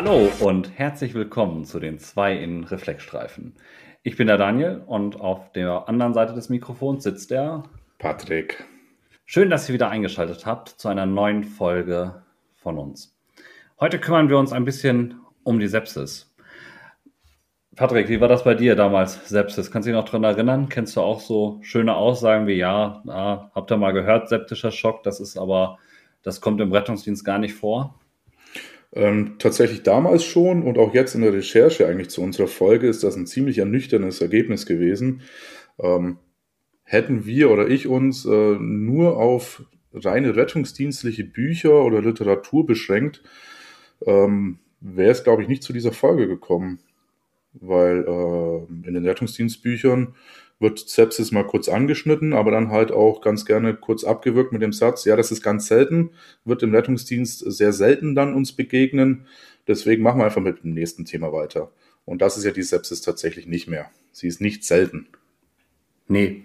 [0.00, 3.56] Hallo und herzlich willkommen zu den zwei in Reflexstreifen.
[4.04, 7.64] Ich bin der Daniel und auf der anderen Seite des Mikrofons sitzt der
[7.98, 8.64] Patrick.
[9.24, 12.22] Schön, dass ihr wieder eingeschaltet habt zu einer neuen Folge
[12.54, 13.18] von uns.
[13.80, 16.32] Heute kümmern wir uns ein bisschen um die Sepsis.
[17.74, 19.72] Patrick, wie war das bei dir damals, Sepsis?
[19.72, 20.68] Kannst du dich noch daran erinnern?
[20.68, 25.02] Kennst du auch so schöne Aussagen wie, ja, na, habt ihr mal gehört, septischer Schock,
[25.02, 25.80] das ist aber,
[26.22, 27.98] das kommt im Rettungsdienst gar nicht vor?
[28.94, 33.04] Ähm, tatsächlich damals schon und auch jetzt in der Recherche eigentlich zu unserer Folge ist
[33.04, 35.22] das ein ziemlich ernüchterndes Ergebnis gewesen.
[35.78, 36.18] Ähm,
[36.84, 43.22] hätten wir oder ich uns äh, nur auf reine rettungsdienstliche Bücher oder Literatur beschränkt,
[44.06, 46.80] ähm, wäre es, glaube ich, nicht zu dieser Folge gekommen.
[47.52, 50.14] Weil äh, in den Rettungsdienstbüchern
[50.60, 54.72] wird Sepsis mal kurz angeschnitten, aber dann halt auch ganz gerne kurz abgewürgt mit dem
[54.72, 56.10] Satz, ja, das ist ganz selten,
[56.44, 59.26] wird im Rettungsdienst sehr selten dann uns begegnen.
[59.68, 61.70] Deswegen machen wir einfach mit dem nächsten Thema weiter.
[62.04, 63.90] Und das ist ja die Sepsis tatsächlich nicht mehr.
[64.12, 65.08] Sie ist nicht selten.
[66.08, 66.42] Nee,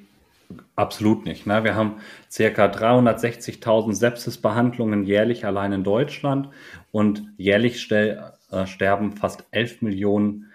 [0.75, 1.48] absolut nicht.
[1.48, 1.64] Ne?
[1.64, 6.50] Wir haben circa 360.000 Sepsisbehandlungen jährlich allein in Deutschland
[6.92, 8.17] und jährlich äh,
[8.66, 10.52] sterben fast 11 Millionen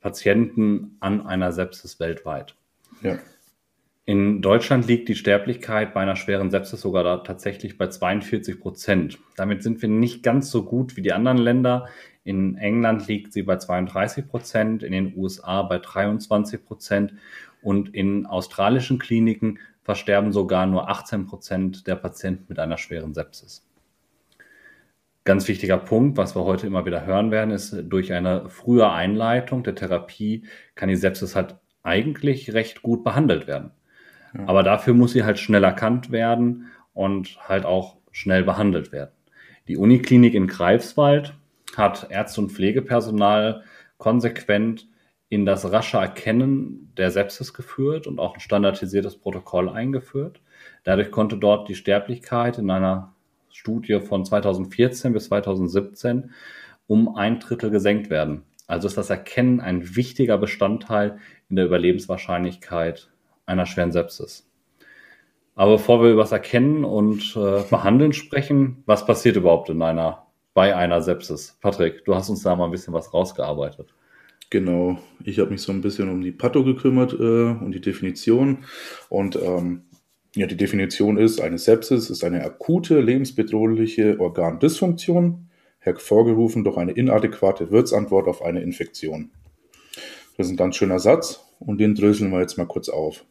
[0.00, 2.54] Patienten an einer Sepsis weltweit.
[3.04, 3.18] Ja.
[4.06, 9.18] In Deutschland liegt die Sterblichkeit bei einer schweren Sepsis sogar tatsächlich bei 42 Prozent.
[9.36, 11.88] Damit sind wir nicht ganz so gut wie die anderen Länder.
[12.22, 17.14] In England liegt sie bei 32 Prozent, in den USA bei 23 Prozent
[17.62, 23.66] und in australischen Kliniken versterben sogar nur 18 Prozent der Patienten mit einer schweren Sepsis.
[25.24, 29.62] Ganz wichtiger Punkt, was wir heute immer wieder hören werden, ist, durch eine frühe Einleitung
[29.62, 33.70] der Therapie kann die Sepsis halt eigentlich recht gut behandelt werden.
[34.36, 34.48] Ja.
[34.48, 39.12] Aber dafür muss sie halt schnell erkannt werden und halt auch schnell behandelt werden.
[39.68, 41.34] Die Uniklinik in Greifswald
[41.76, 43.62] hat Ärzte und Pflegepersonal
[43.98, 44.88] konsequent
[45.28, 50.40] in das rasche Erkennen der Sepsis geführt und auch ein standardisiertes Protokoll eingeführt.
[50.84, 53.14] Dadurch konnte dort die Sterblichkeit in einer
[53.50, 56.30] Studie von 2014 bis 2017
[56.86, 58.42] um ein Drittel gesenkt werden.
[58.66, 63.10] Also ist das Erkennen ein wichtiger Bestandteil in der Überlebenswahrscheinlichkeit
[63.46, 64.48] einer schweren Sepsis.
[65.54, 70.26] Aber bevor wir über das Erkennen und äh, Behandeln sprechen, was passiert überhaupt in einer,
[70.52, 71.58] bei einer Sepsis?
[71.60, 73.94] Patrick, du hast uns da mal ein bisschen was rausgearbeitet.
[74.50, 78.64] Genau, ich habe mich so ein bisschen um die Patho gekümmert, äh, um die Definition.
[79.08, 79.82] Und ähm,
[80.34, 85.48] ja, die Definition ist, eine Sepsis ist eine akute, lebensbedrohliche Organdysfunktion,
[85.84, 89.30] hervorgerufen durch eine inadäquate Wirtsantwort auf eine Infektion.
[90.36, 93.24] Das ist ein ganz schöner Satz und den dröseln wir jetzt mal kurz auf.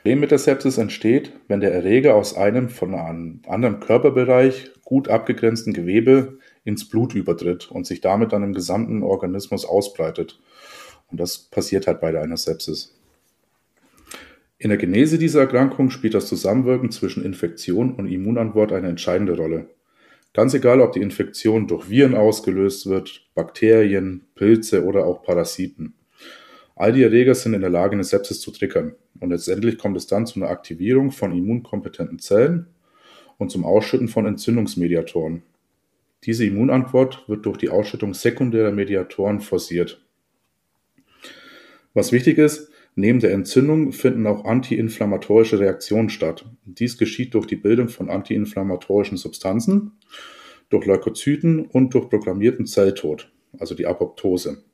[0.00, 5.08] Problem mit der Sepsis entsteht, wenn der Erreger aus einem von einem anderen Körperbereich gut
[5.08, 10.40] abgegrenzten Gewebe ins Blut übertritt und sich damit dann im gesamten Organismus ausbreitet.
[11.10, 12.98] Und das passiert halt bei einer Sepsis.
[14.56, 19.68] In der Genese dieser Erkrankung spielt das Zusammenwirken zwischen Infektion und Immunantwort eine entscheidende Rolle.
[20.32, 25.94] Ganz egal, ob die Infektion durch Viren ausgelöst wird, Bakterien, Pilze oder auch Parasiten.
[26.76, 28.94] All die Erreger sind in der Lage, eine Sepsis zu triggern.
[29.18, 32.68] Und letztendlich kommt es dann zu einer Aktivierung von immunkompetenten Zellen
[33.38, 35.42] und zum Ausschütten von Entzündungsmediatoren.
[36.24, 40.00] Diese Immunantwort wird durch die Ausschüttung sekundärer Mediatoren forciert.
[41.92, 46.44] Was wichtig ist, Neben der Entzündung finden auch antiinflammatorische Reaktionen statt.
[46.64, 49.92] Dies geschieht durch die Bildung von antiinflammatorischen Substanzen,
[50.68, 54.64] durch Leukozyten und durch programmierten Zelltod, also die Apoptose.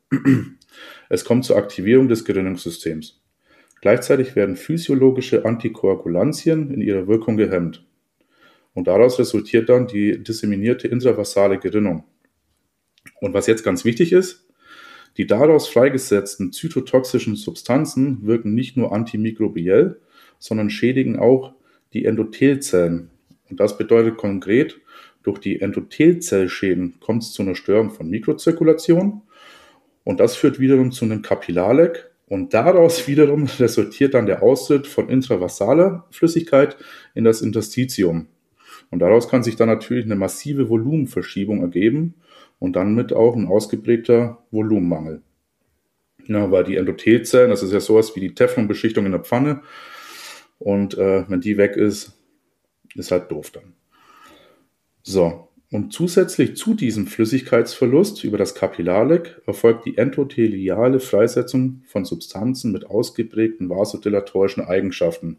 [1.08, 3.22] Es kommt zur Aktivierung des Gerinnungssystems.
[3.80, 7.86] Gleichzeitig werden physiologische Antikoagulantien in ihrer Wirkung gehemmt.
[8.74, 12.04] Und daraus resultiert dann die disseminierte intravasale Gerinnung.
[13.20, 14.45] Und was jetzt ganz wichtig ist,
[15.16, 20.00] die daraus freigesetzten zytotoxischen Substanzen wirken nicht nur antimikrobiell,
[20.38, 21.54] sondern schädigen auch
[21.92, 23.10] die Endothelzellen.
[23.48, 24.78] Und das bedeutet konkret,
[25.22, 29.22] durch die Endothelzellschäden kommt es zu einer Störung von Mikrozirkulation
[30.04, 35.08] und das führt wiederum zu einem Kapillarleck und daraus wiederum resultiert dann der Austritt von
[35.08, 36.76] intravassaler Flüssigkeit
[37.14, 38.28] in das Interstitium.
[38.90, 42.14] Und daraus kann sich dann natürlich eine massive Volumenverschiebung ergeben
[42.58, 45.22] und dann mit auch ein ausgeprägter Volumenmangel.
[46.26, 49.62] Ja, weil die Endothelzellen, das ist ja sowas wie die Teflonbeschichtung in der Pfanne.
[50.58, 52.18] Und äh, wenn die weg ist,
[52.94, 53.74] ist halt doof dann.
[55.02, 62.72] So, und zusätzlich zu diesem Flüssigkeitsverlust über das Kapillarleck erfolgt die endotheliale Freisetzung von Substanzen
[62.72, 65.38] mit ausgeprägten vasodilatorischen Eigenschaften.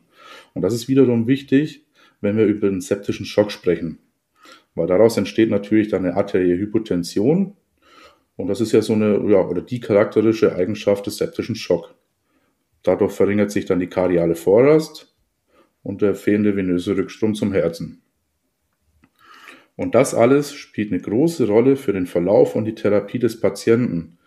[0.54, 1.86] Und das ist wiederum wichtig,
[2.22, 4.00] wenn wir über den septischen Schock sprechen
[4.78, 7.56] weil daraus entsteht natürlich dann eine arterielle Hypotension
[8.36, 11.96] Und das ist ja so eine, ja, oder die charakteristische Eigenschaft des septischen Schock.
[12.84, 15.16] Dadurch verringert sich dann die kardiale Vorrast
[15.84, 18.04] und der fehlende venöse Rückstrom zum Herzen.
[19.76, 24.18] Und das alles spielt eine große Rolle für den Verlauf und die Therapie des Patienten.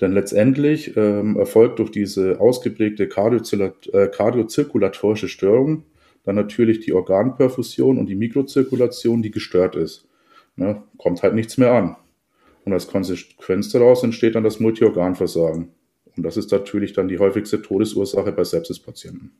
[0.00, 5.84] Denn letztendlich ähm, erfolgt durch diese ausgeprägte äh, kardiozirkulatorische Störung
[6.24, 10.06] dann natürlich die Organperfusion und die Mikrozirkulation, die gestört ist.
[10.56, 11.96] Ne, kommt halt nichts mehr an.
[12.64, 15.70] Und als Konsequenz daraus entsteht dann das Multiorganversagen.
[16.16, 19.32] Und das ist natürlich dann die häufigste Todesursache bei Sepsispatienten.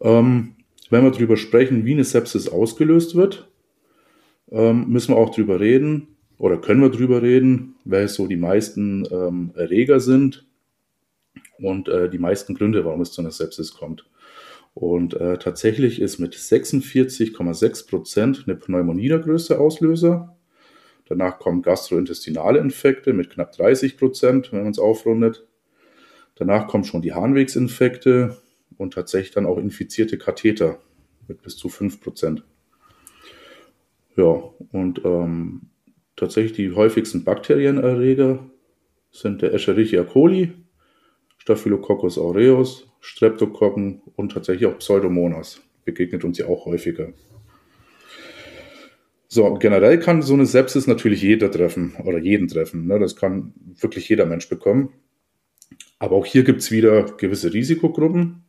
[0.00, 0.54] Ähm,
[0.88, 3.48] wenn wir darüber sprechen, wie eine Sepsis ausgelöst wird,
[4.50, 9.06] ähm, müssen wir auch darüber reden oder können wir darüber reden, welche so die meisten
[9.10, 10.46] ähm, Erreger sind
[11.58, 14.06] und äh, die meisten Gründe, warum es zu einer Sepsis kommt.
[14.74, 20.36] Und äh, tatsächlich ist mit 46,6 Prozent eine Pneumonie der größte Auslöser.
[21.06, 25.46] Danach kommen gastrointestinale Infekte mit knapp 30 Prozent, wenn man es aufrundet.
[26.36, 28.36] Danach kommen schon die Harnwegsinfekte
[28.78, 30.78] und tatsächlich dann auch infizierte Katheter
[31.26, 32.44] mit bis zu 5 Prozent.
[34.16, 35.70] Ja, und ähm,
[36.16, 38.48] tatsächlich die häufigsten Bakterienerreger
[39.10, 40.52] sind der Escherichia coli,
[41.40, 45.62] Staphylococcus aureus, Streptokokken und tatsächlich auch Pseudomonas.
[45.84, 47.14] Begegnet uns ja auch häufiger.
[49.26, 52.86] So, generell kann so eine Sepsis natürlich jeder treffen oder jeden treffen.
[52.86, 52.98] Ne?
[52.98, 54.92] Das kann wirklich jeder Mensch bekommen.
[55.98, 58.42] Aber auch hier gibt es wieder gewisse Risikogruppen.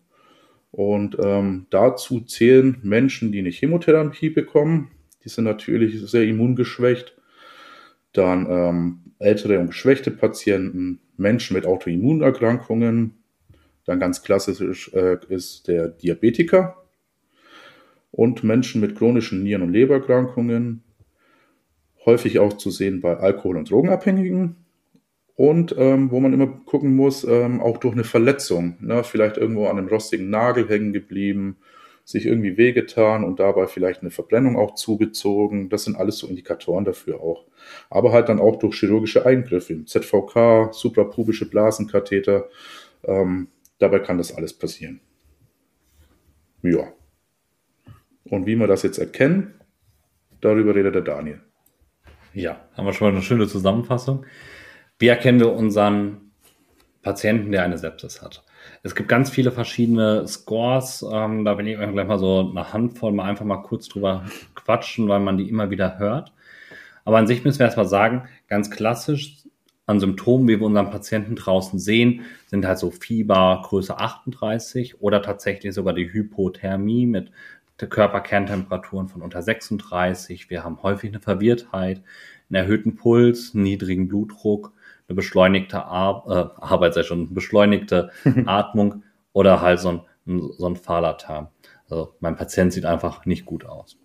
[0.71, 4.91] Und ähm, dazu zählen Menschen, die eine Chemotherapie bekommen.
[5.23, 7.15] Die sind natürlich sehr immungeschwächt.
[8.11, 13.15] Dann ähm, ältere und geschwächte Patienten, Menschen mit Autoimmunerkrankungen,
[13.85, 16.83] dann ganz klassisch äh, ist der Diabetiker
[18.11, 20.83] und Menschen mit chronischen Nieren- und Lebererkrankungen,
[22.05, 24.57] häufig auch zu sehen bei Alkohol- und Drogenabhängigen
[25.35, 29.03] und ähm, wo man immer gucken muss, ähm, auch durch eine Verletzung, ne?
[29.03, 31.57] vielleicht irgendwo an einem rostigen Nagel hängen geblieben,
[32.11, 35.69] sich irgendwie wehgetan und dabei vielleicht eine Verbrennung auch zugezogen.
[35.69, 37.45] Das sind alles so Indikatoren dafür auch.
[37.89, 42.49] Aber halt dann auch durch chirurgische Eingriffe, ZVK, suprapubische Blasenkatheter.
[43.03, 43.47] Ähm,
[43.81, 45.01] Dabei kann das alles passieren.
[46.61, 46.93] Ja.
[48.25, 49.55] Und wie wir das jetzt erkennen,
[50.39, 51.41] darüber redet der Daniel.
[52.35, 54.23] Ja, haben wir schon mal eine schöne Zusammenfassung.
[54.99, 56.30] Wie erkennen wir unseren
[57.01, 58.43] Patienten, der eine Sepsis hat?
[58.83, 61.05] Es gibt ganz viele verschiedene Scores.
[61.11, 64.25] Ähm, da will ich gleich mal so eine Handvoll mal einfach mal kurz drüber
[64.55, 66.31] quatschen, weil man die immer wieder hört.
[67.03, 69.37] Aber an sich müssen wir erstmal sagen, ganz klassisch
[69.87, 75.21] an Symptomen, wie wir unseren Patienten draußen sehen, sind halt so Fieber Größe 38 oder
[75.21, 77.31] tatsächlich sogar die Hypothermie mit
[77.89, 80.49] Körperkerntemperaturen von unter 36.
[80.49, 82.03] Wir haben häufig eine Verwirrtheit,
[82.49, 84.73] einen erhöhten Puls, niedrigen Blutdruck,
[85.11, 88.11] eine beschleunigte Ar äh, Arbeit, sei schon, beschleunigte
[88.45, 89.03] Atmung
[89.33, 89.89] oder halt so
[90.25, 91.49] ein, so ein Fahlalarm.
[91.89, 93.97] Also mein Patient sieht einfach nicht gut aus.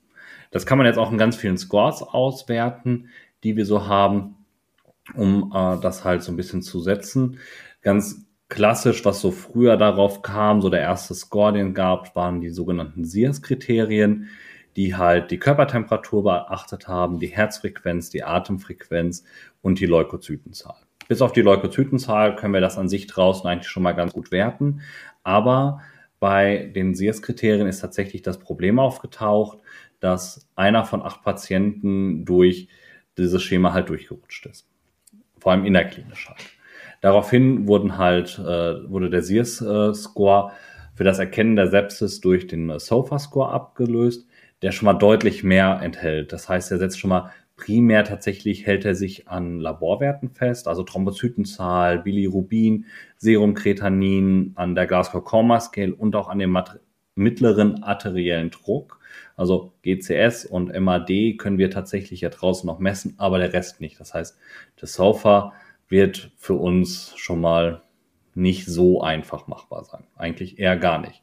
[0.50, 3.08] Das kann man jetzt auch in ganz vielen Scores auswerten,
[3.44, 4.36] die wir so haben
[5.14, 7.38] um äh, das halt so ein bisschen zu setzen.
[7.82, 12.50] Ganz klassisch, was so früher darauf kam, so der erste Score, den gab, waren die
[12.50, 14.28] sogenannten SIAS-Kriterien,
[14.76, 19.24] die halt die Körpertemperatur beachtet haben, die Herzfrequenz, die Atemfrequenz
[19.62, 20.85] und die Leukozytenzahl.
[21.08, 24.32] Bis auf die Leukozytenzahl können wir das an sich draußen eigentlich schon mal ganz gut
[24.32, 24.80] werten.
[25.22, 25.80] Aber
[26.18, 29.58] bei den SIAS-Kriterien ist tatsächlich das Problem aufgetaucht,
[30.00, 32.68] dass einer von acht Patienten durch
[33.16, 34.68] dieses Schema halt durchgerutscht ist
[35.46, 36.40] vor allem innerklinisch halt.
[37.02, 40.50] Daraufhin wurden halt, äh, wurde der SIRS-Score
[40.92, 44.26] für das Erkennen der Sepsis durch den SOFA-Score abgelöst,
[44.62, 46.32] der schon mal deutlich mehr enthält.
[46.32, 50.82] Das heißt, er setzt schon mal primär tatsächlich hält er sich an Laborwerten fest, also
[50.82, 52.86] Thrombozytenzahl, Bilirubin,
[53.16, 56.56] Serumkretanin, an der Glasgow Coma Scale und auch an dem
[57.14, 59.00] mittleren arteriellen Druck.
[59.36, 63.98] Also GCS und MAD können wir tatsächlich ja draußen noch messen, aber der Rest nicht.
[63.98, 64.38] Das heißt,
[64.76, 65.52] das Sofa
[65.88, 67.82] wird für uns schon mal
[68.34, 70.04] nicht so einfach machbar sein.
[70.16, 71.22] Eigentlich eher gar nicht.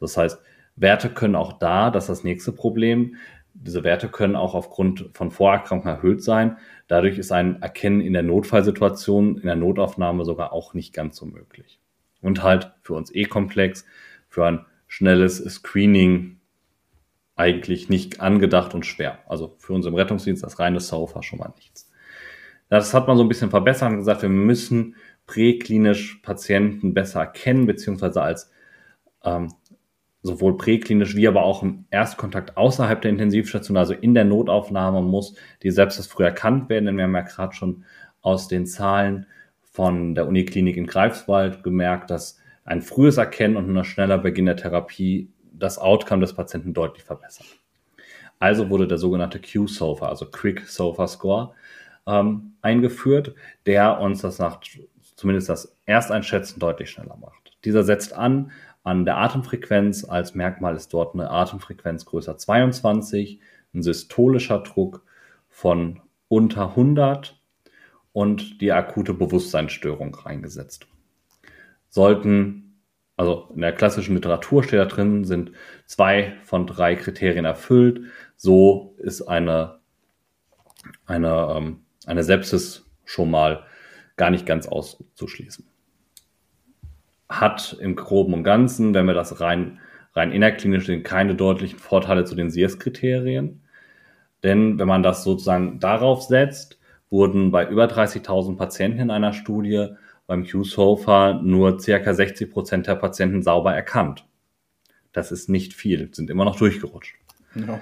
[0.00, 0.40] Das heißt,
[0.76, 3.16] Werte können auch da, das ist das nächste Problem.
[3.60, 6.58] Diese Werte können auch aufgrund von Vorerkrankungen erhöht sein.
[6.86, 11.26] Dadurch ist ein Erkennen in der Notfallsituation, in der Notaufnahme sogar auch nicht ganz so
[11.26, 11.80] möglich.
[12.20, 13.84] Und halt für uns eh komplex,
[14.28, 16.38] für ein schnelles Screening
[17.36, 19.18] eigentlich nicht angedacht und schwer.
[19.26, 21.90] Also für uns im Rettungsdienst das reine Sofa schon mal nichts.
[22.68, 24.96] Das hat man so ein bisschen verbessert und gesagt, wir müssen
[25.26, 28.50] präklinisch Patienten besser erkennen, beziehungsweise als
[29.24, 29.52] ähm,
[30.28, 35.34] sowohl präklinisch wie aber auch im Erstkontakt außerhalb der Intensivstation, also in der Notaufnahme, muss
[35.62, 36.86] die Sepsis früh erkannt werden.
[36.86, 37.84] Denn wir haben ja gerade schon
[38.22, 39.26] aus den Zahlen
[39.62, 44.56] von der Uniklinik in Greifswald gemerkt, dass ein frühes Erkennen und ein schneller Beginn der
[44.56, 47.46] Therapie das Outcome des Patienten deutlich verbessert.
[48.38, 51.54] Also wurde der sogenannte Q-SOFA, also Quick SOFA Score,
[52.06, 53.34] ähm, eingeführt,
[53.66, 54.60] der uns das nach
[55.16, 57.56] zumindest das Ersteinschätzen deutlich schneller macht.
[57.64, 58.52] Dieser setzt an
[58.88, 60.04] an der Atemfrequenz.
[60.04, 63.38] Als Merkmal ist dort eine Atemfrequenz größer 22,
[63.74, 65.04] ein systolischer Druck
[65.50, 67.38] von unter 100
[68.12, 70.86] und die akute Bewusstseinsstörung reingesetzt.
[71.90, 72.80] Sollten,
[73.18, 75.52] also in der klassischen Literatur steht da drin, sind
[75.84, 78.06] zwei von drei Kriterien erfüllt.
[78.36, 79.80] So ist eine,
[81.04, 83.64] eine, ähm, eine Sepsis schon mal
[84.16, 85.66] gar nicht ganz auszuschließen.
[87.28, 89.80] Hat im Groben und Ganzen, wenn wir das rein,
[90.14, 93.62] rein innerklinisch sehen, keine deutlichen Vorteile zu den SIERS-Kriterien.
[94.42, 96.78] Denn wenn man das sozusagen darauf setzt,
[97.10, 99.88] wurden bei über 30.000 Patienten in einer Studie
[100.26, 104.26] beim Q-SOFA nur circa 60 Prozent der Patienten sauber erkannt.
[105.12, 107.16] Das ist nicht viel, sind immer noch durchgerutscht.
[107.54, 107.80] Ja.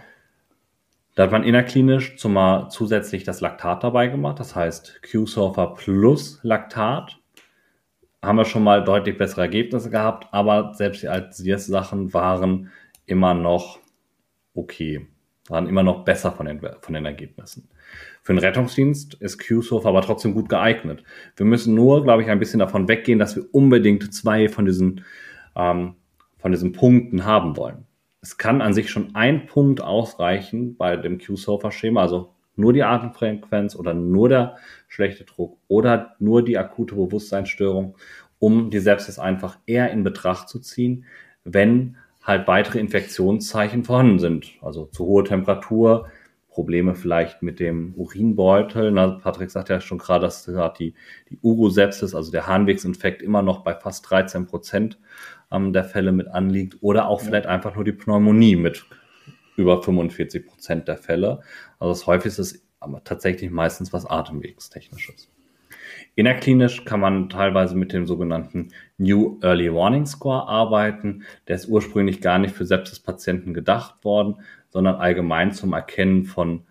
[1.16, 7.18] Da hat man innerklinisch zumal zusätzlich das Laktat dabei gemacht, das heißt Q-Surfer plus Laktat.
[8.22, 12.70] Haben wir schon mal deutlich bessere Ergebnisse gehabt, aber selbst die Altsiers-Sachen waren
[13.06, 13.78] immer noch
[14.54, 15.06] okay,
[15.48, 17.68] waren immer noch besser von den, von den Ergebnissen.
[18.22, 21.04] Für den Rettungsdienst ist Q-Surfer aber trotzdem gut geeignet.
[21.36, 25.04] Wir müssen nur, glaube ich, ein bisschen davon weggehen, dass wir unbedingt zwei von diesen,
[25.54, 25.94] ähm,
[26.38, 27.86] von diesen Punkten haben wollen.
[28.20, 33.76] Es kann an sich schon ein Punkt ausreichen bei dem Q-Sofa-Schema, also nur die Atemfrequenz
[33.76, 34.56] oder nur der
[34.88, 37.96] schlechte Druck oder nur die akute Bewusstseinsstörung,
[38.38, 41.04] um die Sepsis einfach eher in Betracht zu ziehen,
[41.44, 44.52] wenn halt weitere Infektionszeichen vorhanden sind.
[44.60, 46.08] Also zu hohe Temperatur,
[46.48, 48.90] Probleme vielleicht mit dem Urinbeutel.
[48.90, 50.46] Na, Patrick sagt ja schon gerade, dass
[50.78, 50.94] die,
[51.28, 54.98] die Urosepsis, also der Harnwegsinfekt, immer noch bei fast 13 Prozent
[55.52, 57.26] ähm, der Fälle mit anliegt oder auch ja.
[57.26, 58.86] vielleicht einfach nur die Pneumonie mit
[59.56, 61.40] über 45 Prozent der Fälle.
[61.78, 65.30] Also das häufigste ist aber tatsächlich meistens was Atemwegstechnisches.
[66.14, 71.24] Innerklinisch kann man teilweise mit dem sogenannten New Early Warning Score arbeiten.
[71.48, 74.36] Der ist ursprünglich gar nicht für Sepsis-Patienten gedacht worden,
[74.70, 76.64] sondern allgemein zum Erkennen von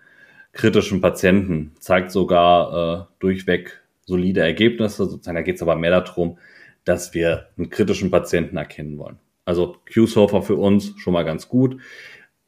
[0.52, 1.74] kritischen Patienten.
[1.80, 5.06] Zeigt sogar äh, durchweg solide Ergebnisse.
[5.06, 6.38] Sozusagen, da geht es aber mehr darum,
[6.84, 9.20] dass wir einen kritischen Patienten erkennen wollen.
[9.44, 11.80] Also Q-Surfer für uns schon mal ganz gut.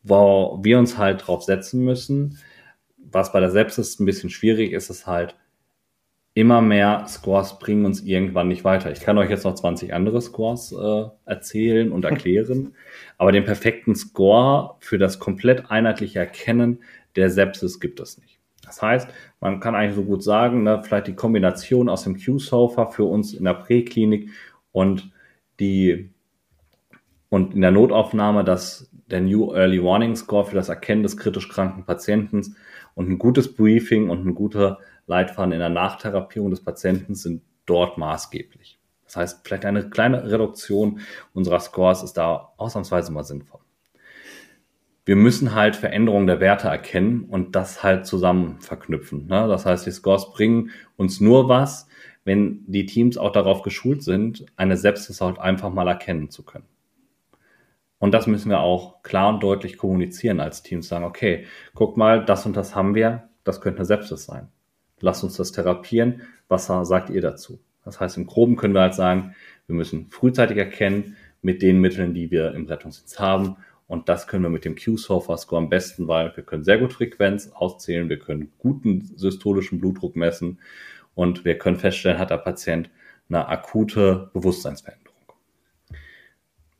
[0.07, 2.39] Wo wir uns halt drauf setzen müssen,
[2.97, 5.35] was bei der Sepsis ein bisschen schwierig ist, ist halt,
[6.37, 8.91] immer mehr Scores bringen uns irgendwann nicht weiter.
[8.91, 12.75] Ich kann euch jetzt noch 20 andere Scores äh, erzählen und erklären,
[13.17, 16.83] aber den perfekten Score für das komplett einheitliche Erkennen
[17.15, 18.37] der Sepsis gibt es nicht.
[18.63, 19.09] Das heißt,
[19.39, 23.33] man kann eigentlich so gut sagen, ne, vielleicht die Kombination aus dem Q-Sofa für uns
[23.33, 24.29] in der Präklinik
[24.71, 25.09] und
[25.59, 26.11] die
[27.29, 31.49] und in der Notaufnahme, dass der New Early Warning Score für das Erkennen des kritisch
[31.49, 32.55] kranken Patienten
[32.93, 37.97] und ein gutes Briefing und ein guter Leitfaden in der Nachtherapierung des Patienten sind dort
[37.97, 38.79] maßgeblich.
[39.05, 40.99] Das heißt, vielleicht eine kleine Reduktion
[41.33, 43.61] unserer Scores ist da ausnahmsweise mal sinnvoll
[45.07, 49.25] wir müssen halt Veränderungen der Werte erkennen und das halt zusammen verknüpfen.
[49.27, 49.47] Ne?
[49.47, 51.87] Das heißt, die Scores bringen uns nur was,
[52.25, 56.65] wenn die Teams auch darauf geschult sind, eine Sepsis halt einfach mal erkennen zu können.
[57.99, 60.87] Und das müssen wir auch klar und deutlich kommunizieren als Teams.
[60.87, 64.49] Sagen, okay, guck mal, das und das haben wir, das könnte eine Sepsis sein.
[64.99, 66.21] Lasst uns das therapieren.
[66.47, 67.59] Was sagt ihr dazu?
[67.83, 69.35] Das heißt, im Groben können wir halt sagen,
[69.65, 74.43] wir müssen frühzeitig erkennen mit den Mitteln, die wir im Rettungsdienst haben und das können
[74.43, 78.51] wir mit dem Q-Surfer-Score am besten, weil wir können sehr gut Frequenz auszählen, wir können
[78.57, 80.59] guten systolischen Blutdruck messen
[81.15, 82.89] und wir können feststellen, hat der Patient
[83.29, 85.06] eine akute Bewusstseinsveränderung.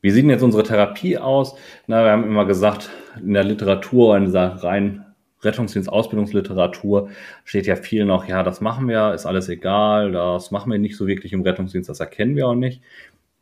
[0.00, 1.56] Wie sieht denn jetzt unsere Therapie aus?
[1.86, 2.90] Na, wir haben immer gesagt,
[3.20, 5.04] in der Literatur, in dieser rein
[5.42, 7.10] Rettungsdienst-Ausbildungsliteratur
[7.44, 10.96] steht ja viel noch, ja, das machen wir, ist alles egal, das machen wir nicht
[10.96, 12.82] so wirklich im Rettungsdienst, das erkennen wir auch nicht.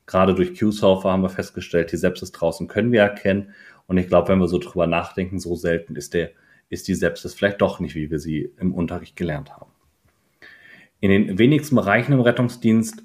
[0.07, 3.55] Gerade durch Q-Surfer haben wir festgestellt, die Sepsis draußen können wir erkennen.
[3.87, 6.31] Und ich glaube, wenn wir so drüber nachdenken, so selten ist, der,
[6.69, 9.71] ist die Sepsis vielleicht doch nicht, wie wir sie im Unterricht gelernt haben.
[11.01, 13.03] In den wenigsten Bereichen im Rettungsdienst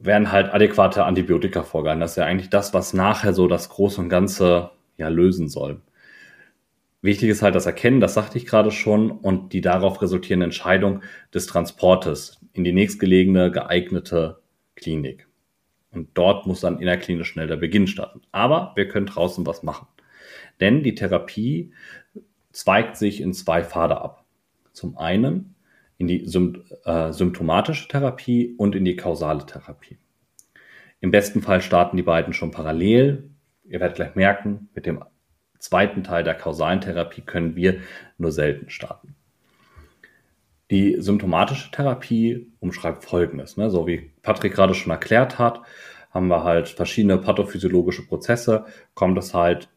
[0.00, 2.00] werden halt adäquate Antibiotika vorgehalten.
[2.00, 5.82] Das ist ja eigentlich das, was nachher so das Große und Ganze ja lösen soll.
[7.00, 11.02] Wichtig ist halt das Erkennen, das sagte ich gerade schon, und die darauf resultierende Entscheidung
[11.32, 14.40] des Transportes in die nächstgelegene geeignete
[14.74, 15.28] Klinik.
[15.92, 18.20] Und dort muss dann innerklinisch schnell der Beginn starten.
[18.32, 19.86] Aber wir können draußen was machen.
[20.60, 21.72] Denn die Therapie
[22.52, 24.24] zweigt sich in zwei Pfade ab.
[24.72, 25.54] Zum einen
[25.98, 26.24] in die
[26.84, 29.98] äh, symptomatische Therapie und in die kausale Therapie.
[31.00, 33.30] Im besten Fall starten die beiden schon parallel.
[33.64, 35.04] Ihr werdet gleich merken, mit dem
[35.58, 37.80] zweiten Teil der kausalen Therapie können wir
[38.16, 39.14] nur selten starten.
[40.70, 43.56] Die symptomatische Therapie umschreibt Folgendes.
[43.56, 43.70] Ne?
[43.70, 45.62] So wie Patrick gerade schon erklärt hat,
[46.10, 49.68] haben wir halt verschiedene pathophysiologische Prozesse, kommt es halt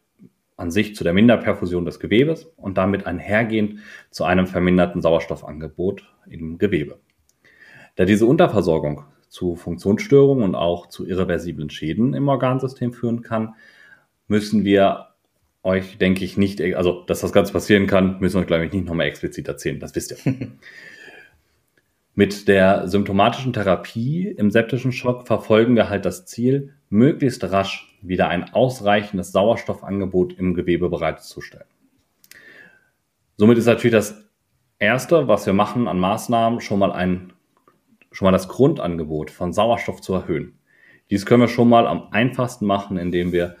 [0.56, 3.80] an sich zu der Minderperfusion des Gewebes und damit einhergehend
[4.10, 7.00] zu einem verminderten Sauerstoffangebot im Gewebe.
[7.96, 13.54] Da diese Unterversorgung zu Funktionsstörungen und auch zu irreversiblen Schäden im Organsystem führen kann,
[14.28, 15.08] müssen wir
[15.62, 18.72] euch, denke ich, nicht, also dass das Ganze passieren kann, müssen wir euch, glaube ich,
[18.72, 19.80] nicht nochmal explizit erzählen.
[19.80, 20.18] Das wisst ihr.
[22.14, 28.28] Mit der symptomatischen Therapie im septischen Schock verfolgen wir halt das Ziel, möglichst rasch wieder
[28.28, 31.66] ein ausreichendes Sauerstoffangebot im Gewebe bereitzustellen.
[33.36, 34.28] Somit ist natürlich das
[34.78, 37.32] Erste, was wir machen an Maßnahmen, schon mal ein,
[38.10, 40.58] schon mal das Grundangebot von Sauerstoff zu erhöhen.
[41.10, 43.56] Dies können wir schon mal am einfachsten machen, indem wir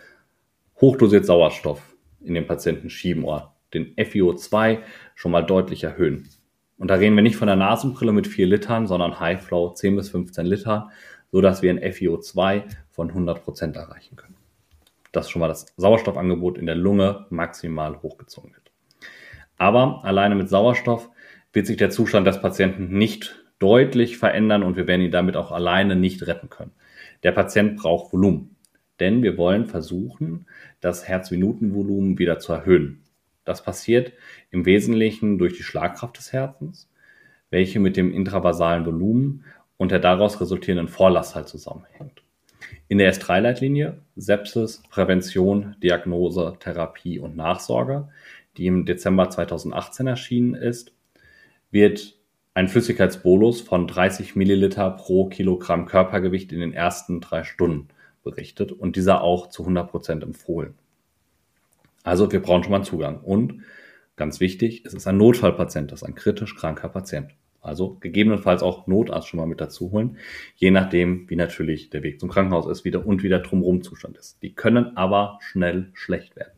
[0.80, 4.80] hochdosiert Sauerstoff in den Patienten schieben oder den FiO2
[5.14, 6.28] schon mal deutlich erhöhen.
[6.78, 9.96] Und da reden wir nicht von der Nasenbrille mit 4 Litern, sondern High Flow 10
[9.96, 10.90] bis 15 Liter,
[11.30, 14.31] so dass wir ein FiO2 von 100 Prozent erreichen können.
[15.12, 18.72] Dass schon mal das Sauerstoffangebot in der Lunge maximal hochgezogen wird.
[19.58, 21.10] Aber alleine mit Sauerstoff
[21.52, 25.52] wird sich der Zustand des Patienten nicht deutlich verändern und wir werden ihn damit auch
[25.52, 26.72] alleine nicht retten können.
[27.22, 28.56] Der Patient braucht Volumen,
[28.98, 30.46] denn wir wollen versuchen,
[30.80, 33.04] das Herzminutenvolumen wieder zu erhöhen.
[33.44, 34.12] Das passiert
[34.50, 36.90] im Wesentlichen durch die Schlagkraft des Herzens,
[37.50, 39.44] welche mit dem intravasalen Volumen
[39.76, 42.21] und der daraus resultierenden Vorlast halt zusammenhängt.
[42.92, 48.10] In der S3-Leitlinie Sepsis, Prävention, Diagnose, Therapie und Nachsorge,
[48.58, 50.92] die im Dezember 2018 erschienen ist,
[51.70, 52.18] wird
[52.52, 57.88] ein Flüssigkeitsbolus von 30 Milliliter pro Kilogramm Körpergewicht in den ersten drei Stunden
[58.24, 60.74] berichtet und dieser auch zu 100 Prozent empfohlen.
[62.04, 63.20] Also wir brauchen schon mal Zugang.
[63.20, 63.62] Und
[64.16, 67.30] ganz wichtig, es ist ein Notfallpatient, das ist ein kritisch kranker Patient.
[67.62, 70.18] Also gegebenenfalls auch Notarzt schon mal mit dazu holen,
[70.56, 74.18] je nachdem, wie natürlich der Weg zum Krankenhaus ist wieder und wie der drumherum Zustand
[74.18, 74.42] ist.
[74.42, 76.52] Die können aber schnell schlecht werden.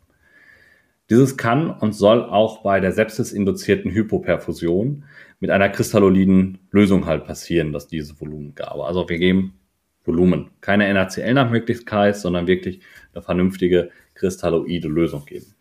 [1.11, 5.05] Dieses kann und soll auch bei der sepsisinduzierten Hypoperfusion
[5.39, 8.87] mit einer kristalloliden Lösung halt passieren, dass diese Volumengabe.
[8.87, 9.59] Also wir geben
[10.05, 12.81] Volumen, keine NaCl nach Möglichkeit, sondern wirklich
[13.13, 15.55] eine vernünftige kristalloide Lösung geben.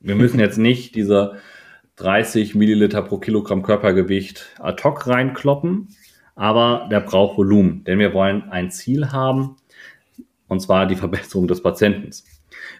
[0.00, 1.36] Wir müssen jetzt nicht diese
[1.96, 5.88] 30 Milliliter pro Kilogramm Körpergewicht ad hoc reinkloppen,
[6.34, 9.56] aber der braucht Volumen, denn wir wollen ein Ziel haben,
[10.48, 12.10] und zwar die Verbesserung des Patienten.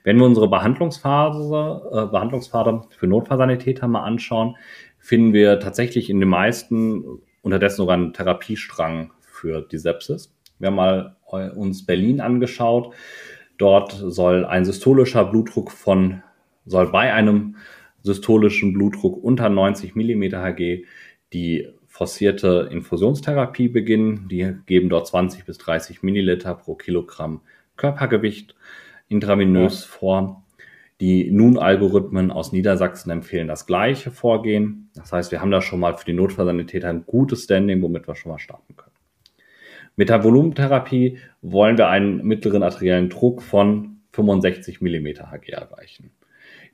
[0.04, 4.56] Wenn wir unsere Behandlungsphase, äh, Behandlungspfade für Notfallsanität haben, mal anschauen,
[4.98, 10.34] finden wir tatsächlich in den meisten unterdessen sogar einen Therapiestrang für die Sepsis.
[10.58, 11.16] Wir haben mal
[11.56, 12.94] uns Berlin angeschaut.
[13.58, 16.22] Dort soll ein systolischer Blutdruck von,
[16.66, 17.56] soll bei einem
[18.02, 20.84] systolischen Blutdruck unter 90 mm Hg
[21.32, 24.28] die forcierte Infusionstherapie beginnen.
[24.28, 27.42] Die geben dort 20 bis 30 Milliliter pro Kilogramm
[27.76, 28.54] Körpergewicht
[29.08, 29.98] intravenös ja.
[29.98, 30.44] vor.
[31.00, 34.90] Die Nun-Algorithmen aus Niedersachsen empfehlen das gleiche Vorgehen.
[34.94, 38.14] Das heißt, wir haben da schon mal für die Notfallsanitäter ein gutes Standing, womit wir
[38.14, 38.94] schon mal starten können.
[39.96, 46.10] Mit der Volumentherapie wollen wir einen mittleren arteriellen Druck von 65 mm Hg erreichen.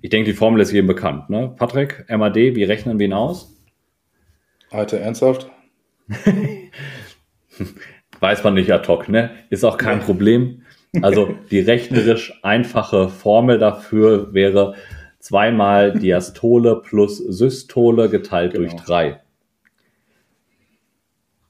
[0.01, 1.29] Ich denke, die Formel ist jedem bekannt.
[1.31, 1.55] Ne?
[1.57, 3.55] Patrick, MAD, wie rechnen wir ihn aus?
[4.71, 5.51] Alter, ernsthaft?
[8.21, 9.31] Weiß man nicht ad hoc, ne?
[9.51, 10.63] Ist auch kein Problem.
[11.03, 14.75] Also die rechnerisch einfache Formel dafür wäre
[15.19, 18.69] zweimal Diastole plus Systole geteilt genau.
[18.69, 19.21] durch drei.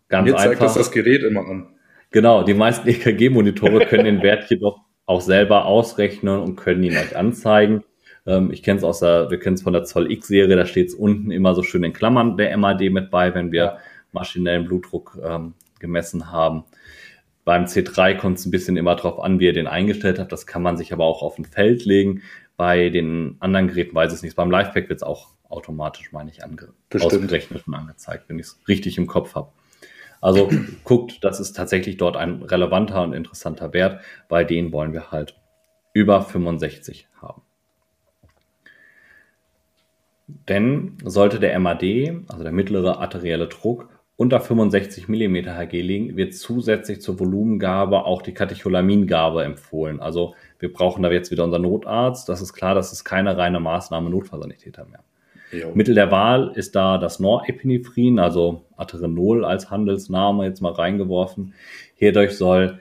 [0.09, 0.65] Ganz Mir zeigt einfach.
[0.67, 1.69] das das Gerät immer an.
[2.11, 7.17] Genau, die meisten EKG-Monitore können den Wert jedoch auch selber ausrechnen und können ihn euch
[7.17, 7.85] anzeigen.
[8.29, 10.89] Ähm, ich kenne es aus der, wir kennen es von der Zoll X-Serie, da steht
[10.89, 13.79] es unten immer so schön in Klammern der MAD mit bei, wenn wir ja.
[14.13, 16.65] maschinellen Blutdruck ähm, gemessen haben.
[17.45, 20.31] Beim C3 kommt es ein bisschen immer darauf an, wie ihr den eingestellt habt.
[20.31, 22.23] Das kann man sich aber auch auf ein Feld legen.
[22.59, 24.37] Bei den anderen Geräten weiß ich es nicht.
[24.37, 28.61] Beim Livepack wird es auch automatisch, meine ich, ange ausgerechnet und angezeigt, wenn ich es
[28.69, 29.51] richtig im Kopf habe.
[30.21, 30.51] Also
[30.85, 34.03] guckt, das ist tatsächlich dort ein relevanter und interessanter Wert.
[34.29, 35.35] Bei denen wollen wir halt
[35.95, 37.41] über 65 haben.
[40.49, 41.83] Denn sollte der MAD,
[42.29, 48.21] also der mittlere arterielle Druck, unter 65 mm Hg liegen, wird zusätzlich zur Volumengabe auch
[48.21, 50.01] die Katecholamingabe empfohlen.
[50.01, 52.29] Also wir brauchen da jetzt wieder unseren Notarzt.
[52.29, 55.05] Das ist klar, das ist keine reine Maßnahme Notfallsanitäter mehr.
[55.53, 55.71] Jo.
[55.75, 61.55] Mittel der Wahl ist da das Norepinephrin, also Aterenol als Handelsname jetzt mal reingeworfen.
[61.95, 62.81] Hierdurch soll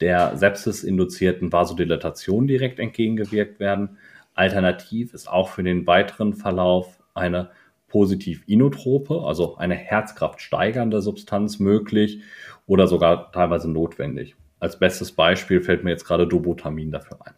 [0.00, 3.98] der sepsis-induzierten Vasodilatation direkt entgegengewirkt werden.
[4.38, 7.50] Alternativ ist auch für den weiteren Verlauf eine
[7.88, 12.20] positiv inotrope, also eine Herzkraft steigernde Substanz möglich
[12.66, 14.36] oder sogar teilweise notwendig.
[14.60, 17.34] Als bestes Beispiel fällt mir jetzt gerade Dobotamin dafür ein.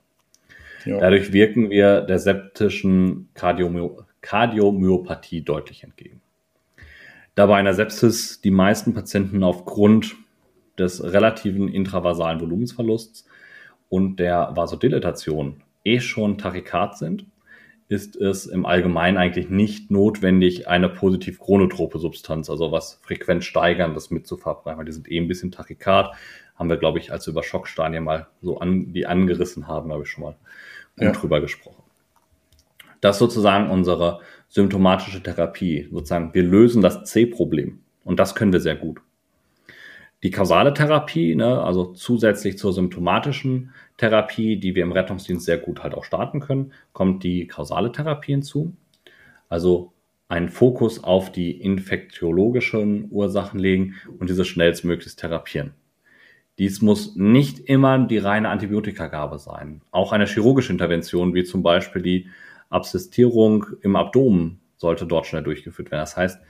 [0.85, 0.99] Ja.
[0.99, 6.21] Dadurch wirken wir der septischen Kardiomyo Kardiomyopathie deutlich entgegen.
[7.35, 10.17] Da bei einer Sepsis die meisten Patienten aufgrund
[10.79, 13.27] des relativen intravasalen Volumensverlusts
[13.89, 17.27] und der Vasodilatation eh schon Tachykard sind,
[17.89, 24.11] ist es im Allgemeinen eigentlich nicht notwendig, eine positiv chronotrope Substanz, also was frequent steigerndes
[24.11, 26.15] mitzuverabreichen, weil die sind eh ein bisschen Tachykard.
[26.55, 30.05] Haben wir, glaube ich, als wir über Schockstadien mal so an, die angerissen haben, habe
[30.05, 30.37] ich schon mal
[30.97, 31.13] gut ja.
[31.13, 31.83] drüber gesprochen.
[33.01, 35.89] Das ist sozusagen unsere symptomatische Therapie.
[35.91, 37.81] Sozusagen, wir lösen das C-Problem.
[38.05, 39.01] Und das können wir sehr gut.
[40.23, 45.83] Die kausale Therapie, ne, also zusätzlich zur symptomatischen Therapie, die wir im Rettungsdienst sehr gut
[45.83, 48.75] halt auch starten können, kommt die kausale Therapie hinzu.
[49.49, 49.93] Also
[50.29, 55.73] einen Fokus auf die infektiologischen Ursachen legen und diese schnellstmöglichst therapieren.
[56.59, 59.81] Dies muss nicht immer die reine Antibiotikagabe sein.
[59.91, 62.29] Auch eine chirurgische Intervention, wie zum Beispiel die
[62.69, 66.03] Absistierung im Abdomen, sollte dort schnell durchgeführt werden.
[66.03, 66.41] Das heißt,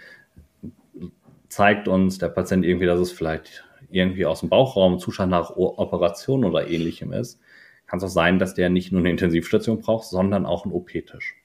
[1.50, 6.44] zeigt uns der Patient irgendwie, dass es vielleicht irgendwie aus dem Bauchraum Zustand nach Operation
[6.44, 7.40] oder ähnlichem ist,
[7.86, 11.36] kann es auch sein, dass der nicht nur eine Intensivstation braucht, sondern auch einen OP-Tisch.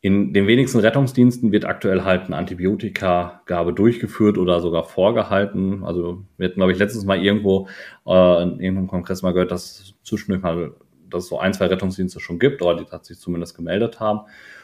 [0.00, 5.84] In den wenigsten Rettungsdiensten wird aktuell halt eine Antibiotikagabe durchgeführt oder sogar vorgehalten.
[5.84, 7.68] Also wir hatten, glaube ich, letztens mal irgendwo
[8.06, 10.72] äh, in irgendeinem Kongress mal gehört, dass zwischendurch mal,
[11.10, 14.20] dass es so ein, zwei Rettungsdienste schon gibt oder die sich zumindest gemeldet haben.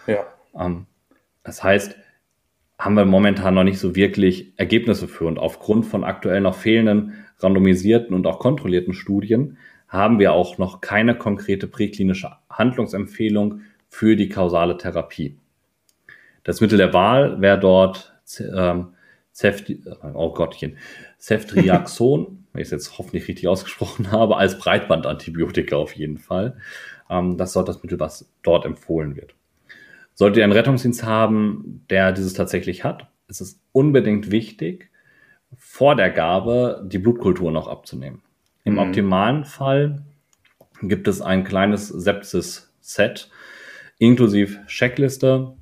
[0.06, 0.24] Ja.
[0.58, 0.86] Ähm,
[1.42, 1.96] das heißt,
[2.84, 5.26] haben wir momentan noch nicht so wirklich Ergebnisse für.
[5.26, 10.80] Und aufgrund von aktuell noch fehlenden randomisierten und auch kontrollierten Studien haben wir auch noch
[10.80, 15.36] keine konkrete präklinische Handlungsempfehlung für die kausale Therapie.
[16.42, 18.88] Das Mittel der Wahl wäre dort ähm,
[19.32, 19.80] Cefti
[20.14, 20.34] oh
[21.18, 26.56] Ceftriaxon, wenn ich es jetzt hoffentlich richtig ausgesprochen habe, als Breitbandantibiotika auf jeden Fall.
[27.08, 29.34] Ähm, das ist das Mittel, was dort empfohlen wird.
[30.14, 34.90] Solltet ihr einen Rettungsdienst haben, der dieses tatsächlich hat, ist es unbedingt wichtig,
[35.56, 38.22] vor der Gabe die Blutkultur noch abzunehmen.
[38.64, 38.78] Im mhm.
[38.80, 40.02] optimalen Fall
[40.82, 43.30] gibt es ein kleines Sepsis-Set
[43.98, 45.54] inklusive Checkliste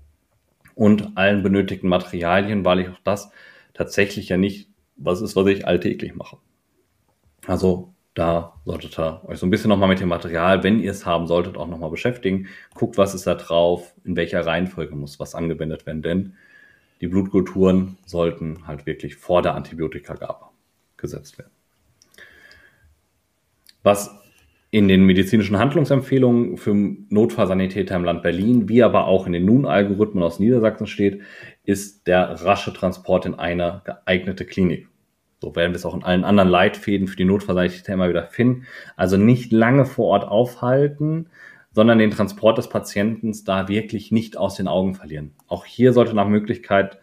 [0.75, 3.31] und allen benötigten Materialien, weil ich auch das
[3.75, 6.39] tatsächlich ja nicht was ist, was ich alltäglich mache.
[7.47, 11.07] Also da solltet ihr euch so ein bisschen nochmal mit dem Material, wenn ihr es
[11.07, 12.49] haben solltet, auch nochmal beschäftigen.
[12.75, 16.35] Guckt, was ist da drauf, in welcher Reihenfolge muss was angewendet werden, denn
[17.01, 20.45] die Blutkulturen sollten halt wirklich vor der Antibiotikagabe
[20.99, 21.51] gesetzt werden.
[23.83, 24.15] Was
[24.71, 30.23] in den medizinischen Handlungsempfehlungen für Notfallsanitäter im Land Berlin, wie aber auch in den Nun-Algorithmen
[30.23, 31.23] aus Niedersachsen steht,
[31.65, 34.90] ist der rasche Transport in eine geeignete Klinik.
[35.41, 38.67] So werden wir es auch in allen anderen Leitfäden für die Notfallsanitäter immer wieder finden.
[38.97, 41.31] Also nicht lange vor Ort aufhalten,
[41.73, 45.33] sondern den Transport des Patienten da wirklich nicht aus den Augen verlieren.
[45.47, 46.99] Auch hier sollte nach Möglichkeit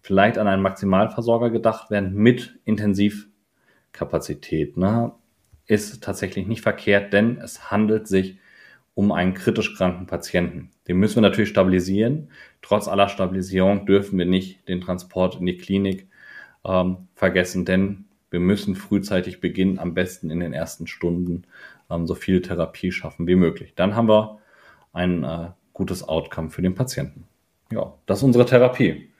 [0.00, 4.78] vielleicht an einen Maximalversorger gedacht werden mit Intensivkapazität.
[4.78, 5.12] Ne?
[5.66, 8.38] Ist tatsächlich nicht verkehrt, denn es handelt sich
[8.94, 10.70] um einen kritisch kranken Patienten.
[10.88, 12.30] Den müssen wir natürlich stabilisieren.
[12.62, 16.09] Trotz aller Stabilisierung dürfen wir nicht den Transport in die Klinik
[16.64, 21.44] ähm, vergessen, denn wir müssen frühzeitig beginnen, am besten in den ersten Stunden
[21.90, 23.74] ähm, so viel Therapie schaffen wie möglich.
[23.74, 24.38] Dann haben wir
[24.92, 27.24] ein äh, gutes Outcome für den Patienten.
[27.72, 29.10] Ja, das ist unsere Therapie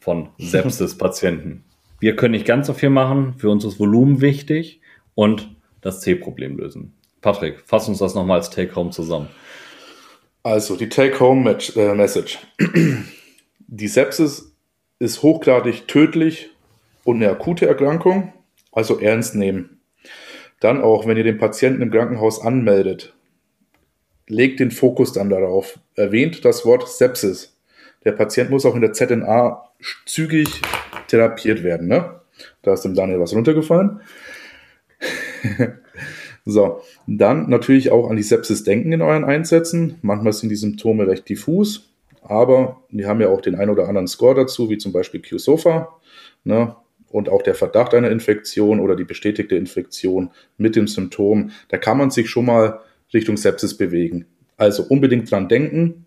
[0.00, 1.64] von Sepsis-Patienten.
[2.00, 4.80] Wir können nicht ganz so viel machen, für uns ist Volumen wichtig
[5.14, 6.94] und das C-Problem lösen.
[7.20, 9.28] Patrick, fass uns das nochmal als Take-Home zusammen.
[10.44, 12.38] Also die Take-Home-Message.
[12.58, 12.68] Äh,
[13.58, 14.56] die Sepsis
[14.98, 16.50] ist hochgradig tödlich
[17.04, 18.32] und eine akute Erkrankung,
[18.72, 19.80] also ernst nehmen.
[20.60, 23.14] Dann auch, wenn ihr den Patienten im Krankenhaus anmeldet,
[24.26, 25.78] legt den Fokus dann darauf.
[25.94, 27.56] Erwähnt das Wort Sepsis.
[28.04, 29.70] Der Patient muss auch in der ZNA
[30.04, 30.60] zügig
[31.06, 31.88] therapiert werden.
[31.88, 32.20] Ne?
[32.62, 34.00] Da ist dem Daniel was runtergefallen.
[36.44, 39.98] so, dann natürlich auch an die Sepsis denken in euren Einsätzen.
[40.02, 41.88] Manchmal sind die Symptome recht diffus
[42.22, 45.88] aber die haben ja auch den ein oder anderen Score dazu, wie zum Beispiel QSOFA.
[46.44, 46.74] Ne?
[47.10, 51.98] Und auch der Verdacht einer Infektion oder die bestätigte Infektion mit dem Symptom, da kann
[51.98, 52.80] man sich schon mal
[53.14, 54.26] Richtung Sepsis bewegen.
[54.56, 56.06] Also unbedingt dran denken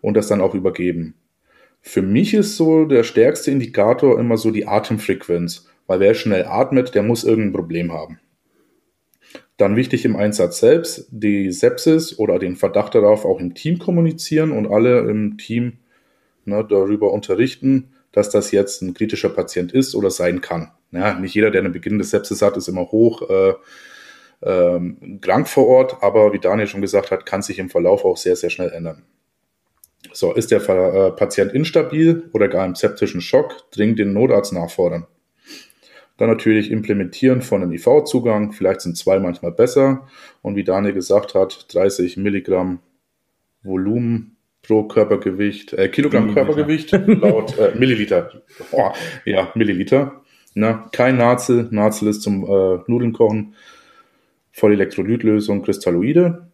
[0.00, 1.14] und das dann auch übergeben.
[1.80, 6.94] Für mich ist so der stärkste Indikator immer so die Atemfrequenz, weil wer schnell atmet,
[6.94, 8.18] der muss irgendein Problem haben.
[9.56, 14.50] Dann wichtig im Einsatz selbst, die Sepsis oder den Verdacht darauf auch im Team kommunizieren
[14.50, 15.78] und alle im Team
[16.44, 20.72] ne, darüber unterrichten, dass das jetzt ein kritischer Patient ist oder sein kann.
[20.90, 23.54] Ja, nicht jeder, der eine beginnende Sepsis hat, ist immer hoch äh,
[24.42, 28.16] ähm, krank vor Ort, aber wie Daniel schon gesagt hat, kann sich im Verlauf auch
[28.16, 29.02] sehr, sehr schnell ändern.
[30.12, 35.06] So, ist der äh, Patient instabil oder gar im septischen Schock, dringend den Notarzt nachfordern.
[36.16, 38.52] Dann natürlich implementieren von einem IV-Zugang.
[38.52, 40.06] Vielleicht sind zwei manchmal besser.
[40.42, 42.80] Und wie Daniel gesagt hat, 30 Milligramm
[43.62, 46.44] Volumen pro Körpergewicht, äh, Kilogramm Milliliter.
[46.44, 48.42] Körpergewicht laut äh, Milliliter.
[48.72, 48.90] Oh,
[49.24, 50.22] ja, Milliliter.
[50.54, 51.68] Na, kein Nazel.
[51.70, 53.54] Nazel ist zum äh, Nudeln kochen.
[54.52, 56.46] Vollelektrolytlösung, Kristalloide.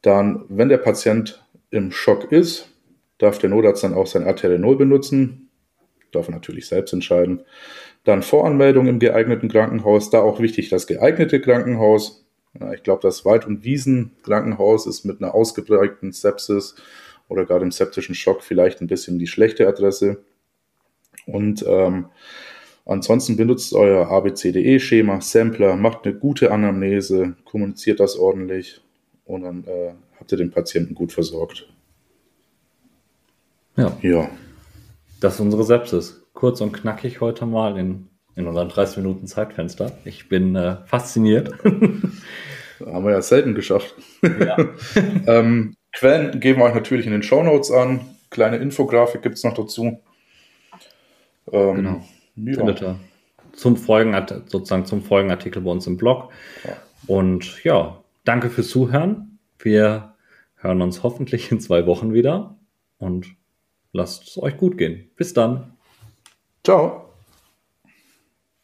[0.00, 2.70] Dann, wenn der Patient im Schock ist,
[3.18, 5.50] darf der Notarzt dann auch sein Arterienol benutzen.
[6.12, 7.42] Darf er natürlich selbst entscheiden.
[8.04, 10.10] Dann Voranmeldung im geeigneten Krankenhaus.
[10.10, 12.24] Da auch wichtig das geeignete Krankenhaus.
[12.58, 16.74] Ja, ich glaube, das Wald- und Wiesen-Krankenhaus ist mit einer ausgeprägten Sepsis
[17.28, 20.24] oder gar dem septischen Schock vielleicht ein bisschen die schlechte Adresse.
[21.26, 22.06] Und ähm,
[22.86, 28.80] ansonsten benutzt euer ABCDE-Schema, Sampler, macht eine gute Anamnese, kommuniziert das ordentlich
[29.24, 31.68] und dann äh, habt ihr den Patienten gut versorgt.
[33.76, 33.96] Ja.
[34.02, 34.28] Ja.
[35.20, 36.20] Das ist unsere Sepsis.
[36.40, 39.98] Kurz und knackig heute mal in, in unserem 30 Minuten Zeitfenster.
[40.06, 41.52] Ich bin äh, fasziniert.
[41.64, 43.94] haben wir ja selten geschafft.
[44.22, 44.56] Ja.
[45.26, 48.00] ähm, Quellen geben wir euch natürlich in den Show Notes an.
[48.30, 50.00] Kleine Infografik gibt es noch dazu.
[51.52, 52.04] Ähm, genau.
[52.36, 52.54] Ja.
[52.54, 52.98] Findet ihr
[53.52, 56.32] zum Folgenart sozusagen zum Folgenartikel bei uns im Blog.
[56.64, 56.78] Ja.
[57.06, 59.38] Und ja, danke fürs Zuhören.
[59.58, 60.14] Wir
[60.54, 62.56] hören uns hoffentlich in zwei Wochen wieder
[62.96, 63.26] und
[63.92, 65.10] lasst es euch gut gehen.
[65.16, 65.76] Bis dann.
[66.64, 67.09] Ciao.